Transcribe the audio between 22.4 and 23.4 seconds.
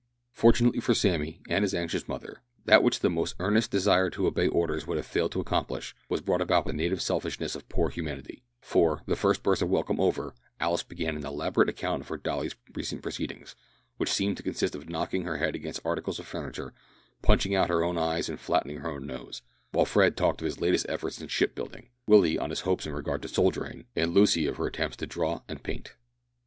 his hopes in regard to